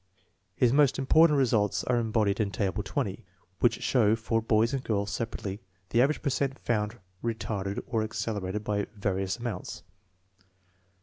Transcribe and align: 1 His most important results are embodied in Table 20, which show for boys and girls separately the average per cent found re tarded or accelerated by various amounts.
1 0.55 0.55
His 0.55 0.73
most 0.73 0.97
important 0.97 1.37
results 1.37 1.83
are 1.83 1.99
embodied 1.99 2.39
in 2.39 2.49
Table 2.49 2.81
20, 2.81 3.23
which 3.59 3.83
show 3.83 4.15
for 4.15 4.41
boys 4.41 4.73
and 4.73 4.83
girls 4.83 5.11
separately 5.11 5.59
the 5.89 6.01
average 6.01 6.23
per 6.23 6.31
cent 6.31 6.57
found 6.57 6.97
re 7.21 7.35
tarded 7.35 7.83
or 7.85 8.01
accelerated 8.01 8.63
by 8.63 8.87
various 8.97 9.37
amounts. 9.37 9.83